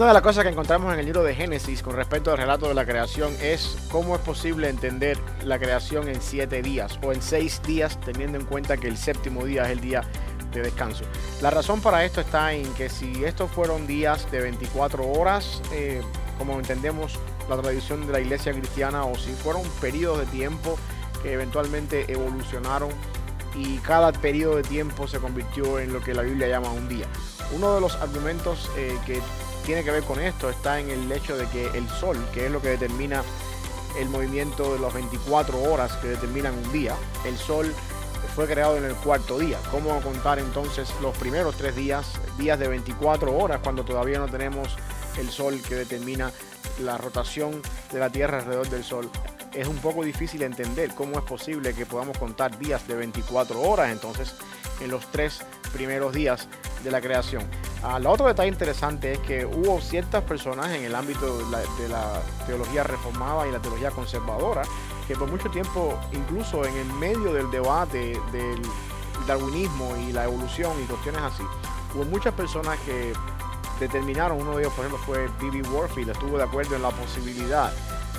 [0.00, 2.66] Una de las cosas que encontramos en el libro de Génesis con respecto al relato
[2.66, 7.20] de la creación es cómo es posible entender la creación en siete días o en
[7.20, 10.00] seis días teniendo en cuenta que el séptimo día es el día
[10.54, 11.04] de descanso.
[11.42, 16.00] La razón para esto está en que si estos fueron días de 24 horas, eh,
[16.38, 17.18] como entendemos
[17.50, 20.78] la tradición de la iglesia cristiana, o si fueron periodos de tiempo
[21.22, 22.88] que eventualmente evolucionaron
[23.54, 27.04] y cada periodo de tiempo se convirtió en lo que la Biblia llama un día.
[27.54, 29.20] Uno de los argumentos eh, que
[29.64, 32.52] tiene que ver con esto está en el hecho de que el sol, que es
[32.52, 33.22] lo que determina
[33.98, 37.74] el movimiento de las 24 horas que determinan un día, el sol
[38.34, 39.58] fue creado en el cuarto día.
[39.70, 42.06] ¿Cómo contar entonces los primeros tres días,
[42.38, 44.76] días de 24 horas, cuando todavía no tenemos
[45.18, 46.30] el sol que determina
[46.80, 47.60] la rotación
[47.92, 49.10] de la Tierra alrededor del sol?
[49.52, 53.90] Es un poco difícil entender cómo es posible que podamos contar días de 24 horas
[53.90, 54.34] entonces
[54.80, 55.40] en los tres
[55.72, 56.48] primeros días
[56.82, 57.42] de la creación.
[57.82, 62.22] Ah, lo otro detalle interesante es que hubo ciertas personas en el ámbito de la,
[62.46, 64.62] teología reformada y la teología conservadora
[65.06, 68.60] que por mucho tiempo, incluso en el medio del debate del
[69.26, 71.42] darwinismo y la evolución y cuestiones así,
[71.94, 73.12] hubo muchas personas que
[73.80, 75.68] determinaron, uno de ellos por ejemplo fue B.B.
[75.70, 77.72] Warfield, estuvo de acuerdo en la posibilidad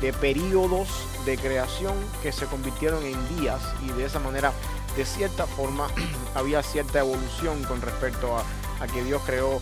[0.00, 0.88] de periodos
[1.24, 4.52] de creación que se convirtieron en días y de esa manera,
[4.96, 5.88] de cierta forma,
[6.34, 8.44] había cierta evolución con respecto a
[8.80, 9.60] a que Dios creó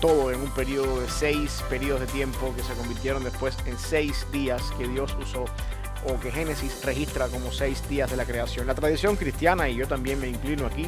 [0.00, 4.26] todo en un periodo de seis periodos de tiempo que se convirtieron después en seis
[4.32, 5.44] días que Dios usó
[6.06, 8.66] o que Génesis registra como seis días de la creación.
[8.66, 10.86] La tradición cristiana, y yo también me inclino aquí,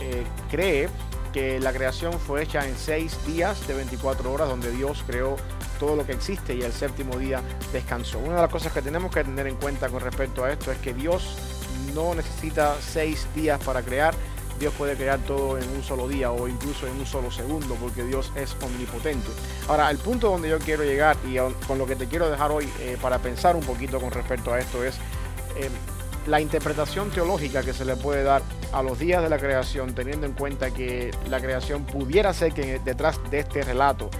[0.00, 0.88] eh, cree
[1.32, 5.36] que la creación fue hecha en seis días de 24 horas donde Dios creó
[5.78, 7.40] todo lo que existe y el séptimo día
[7.72, 8.18] descansó.
[8.18, 10.78] Una de las cosas que tenemos que tener en cuenta con respecto a esto es
[10.78, 11.36] que Dios
[11.94, 14.14] no necesita seis días para crear,
[14.58, 18.02] Dios puede crear todo en un solo día o incluso en un solo segundo porque
[18.02, 19.28] Dios es omnipotente.
[19.68, 21.36] Ahora, el punto donde yo quiero llegar y
[21.66, 24.58] con lo que te quiero dejar hoy eh, para pensar un poquito con respecto a
[24.58, 24.96] esto es
[25.56, 25.70] eh,
[26.26, 28.42] la interpretación teológica que se le puede dar
[28.72, 32.80] a los días de la creación teniendo en cuenta que la creación pudiera ser que
[32.80, 34.10] detrás de este relato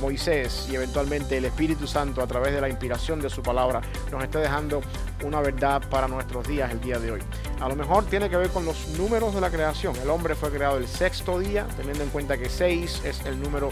[0.00, 3.80] Moisés y eventualmente el Espíritu Santo a través de la inspiración de su palabra
[4.10, 4.80] nos esté dejando
[5.24, 7.20] una verdad para nuestros días el día de hoy.
[7.60, 9.94] A lo mejor tiene que ver con los números de la creación.
[9.96, 13.70] El hombre fue creado el sexto día, teniendo en cuenta que seis es el número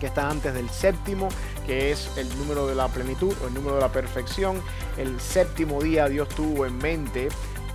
[0.00, 1.28] que está antes del séptimo,
[1.66, 4.62] que es el número de la plenitud o el número de la perfección.
[4.96, 7.28] El séptimo día Dios tuvo en mente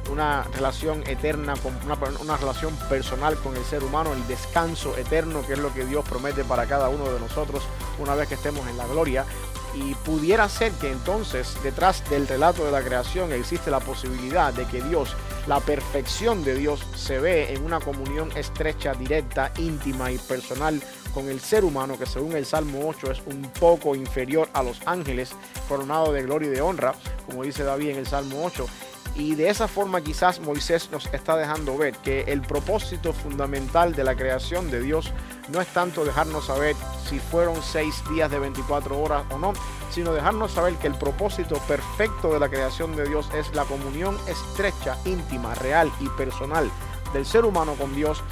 [0.09, 1.53] una relación eterna,
[1.85, 5.85] una, una relación personal con el ser humano, el descanso eterno, que es lo que
[5.85, 7.63] Dios promete para cada uno de nosotros
[7.99, 9.25] una vez que estemos en la gloria.
[9.73, 14.65] Y pudiera ser que entonces detrás del relato de la creación existe la posibilidad de
[14.65, 15.15] que Dios,
[15.47, 20.81] la perfección de Dios, se ve en una comunión estrecha, directa, íntima y personal
[21.13, 24.81] con el ser humano, que según el Salmo 8 es un poco inferior a los
[24.85, 25.31] ángeles,
[25.69, 26.93] coronado de gloria y de honra,
[27.25, 28.67] como dice David en el Salmo 8.
[29.15, 34.03] Y de esa forma quizás Moisés nos está dejando ver que el propósito fundamental de
[34.03, 35.11] la creación de Dios
[35.49, 36.75] no es tanto dejarnos saber
[37.09, 39.53] si fueron seis días de 24 horas o no,
[39.91, 44.17] sino dejarnos saber que el propósito perfecto de la creación de Dios es la comunión
[44.27, 46.71] estrecha, íntima, real y personal
[47.13, 48.23] del ser humano con Dios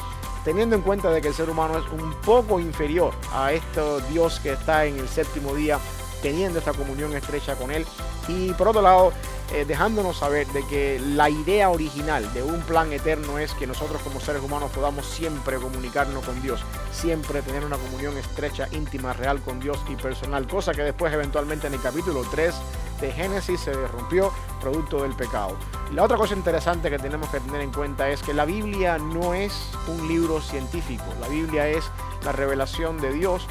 [0.45, 4.39] teniendo en cuenta de que el ser humano es un poco inferior a este Dios
[4.39, 5.79] que está en el séptimo día
[6.21, 7.85] teniendo esta comunión estrecha con Él.
[8.27, 9.13] Y por otro lado,
[9.51, 14.01] eh, dejándonos saber de que la idea original de un plan eterno es que nosotros
[14.03, 16.61] como seres humanos podamos siempre comunicarnos con Dios,
[16.91, 21.67] siempre tener una comunión estrecha, íntima, real con Dios y personal, cosa que después eventualmente
[21.67, 22.53] en el capítulo 3
[23.01, 25.55] de Génesis se rompió producto del pecado.
[25.93, 29.33] La otra cosa interesante que tenemos que tener en cuenta es que la Biblia no
[29.33, 31.89] es un libro científico, la Biblia es
[32.23, 33.47] la revelación de Dios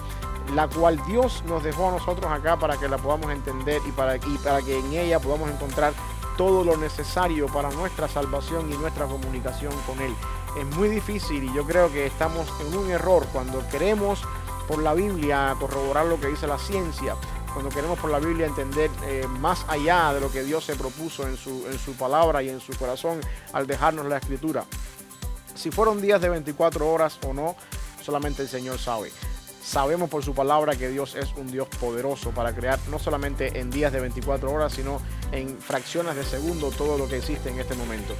[0.55, 4.19] la cual Dios nos dejó a nosotros acá para que la podamos entender y para,
[4.19, 5.93] que en ella podamos encontrar
[6.37, 10.15] todo lo necesario para nuestra salvación y nuestra comunicación con Él.
[10.59, 14.23] Es muy difícil y yo creo que estamos en un error cuando queremos
[14.67, 17.17] por la Biblia corroborar lo que dice la ciencia,
[17.53, 21.27] cuando queremos por la Biblia entender eh, más allá de lo que Dios se propuso
[21.27, 23.21] en su, en su palabra y en su corazón
[23.53, 24.65] al dejarnos la escritura.
[25.55, 27.56] Si fueron días de 24 horas o no,
[28.01, 29.11] solamente el Señor sabe.
[29.69, 33.69] Sabemos por su palabra que Dios es un Dios poderoso para crear no solamente en
[33.69, 34.99] días de 24 horas, sino
[35.31, 38.15] en fracciones de segundo todo lo que existe en este momento.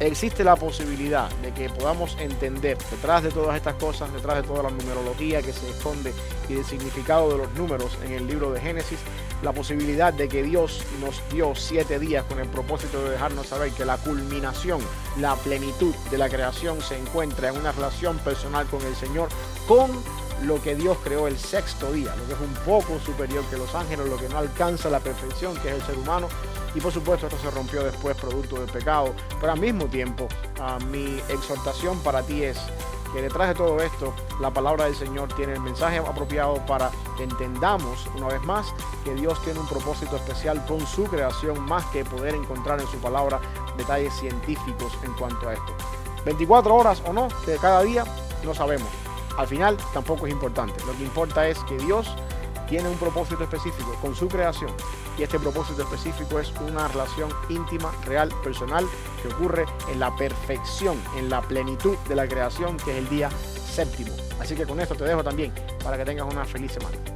[0.00, 4.64] Existe la posibilidad de que podamos entender detrás de todas estas cosas, detrás de toda
[4.64, 6.12] la numerología que se esconde
[6.50, 8.98] y del significado de los números en el libro de Génesis,
[9.42, 13.72] la posibilidad de que Dios nos dio siete días con el propósito de dejarnos saber
[13.72, 14.82] que la culminación,
[15.18, 19.30] la plenitud de la creación se encuentra en una relación personal con el Señor,
[19.66, 19.90] con
[20.42, 23.74] lo que Dios creó el sexto día, lo que es un poco superior que los
[23.74, 26.28] ángeles, lo que no alcanza la perfección que es el ser humano.
[26.74, 29.14] Y por supuesto esto se rompió después producto del pecado.
[29.40, 30.28] Pero al mismo tiempo,
[30.60, 32.58] ah, mi exhortación para ti es
[33.12, 37.22] que detrás de todo esto, la palabra del Señor tiene el mensaje apropiado para que
[37.22, 38.74] entendamos una vez más
[39.04, 42.98] que Dios tiene un propósito especial con su creación, más que poder encontrar en su
[42.98, 43.40] palabra
[43.78, 45.72] detalles científicos en cuanto a esto.
[46.26, 48.04] 24 horas o no de cada día,
[48.44, 49.05] no sabemos.
[49.36, 50.74] Al final tampoco es importante.
[50.86, 52.14] Lo que importa es que Dios
[52.68, 54.70] tiene un propósito específico con su creación
[55.18, 58.86] y este propósito específico es una relación íntima, real, personal
[59.22, 63.30] que ocurre en la perfección, en la plenitud de la creación que es el día
[63.30, 64.12] séptimo.
[64.40, 65.52] Así que con esto te dejo también
[65.82, 67.15] para que tengas una feliz semana.